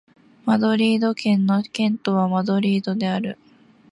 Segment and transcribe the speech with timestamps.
[0.45, 3.37] マドリード県の県都はマドリードである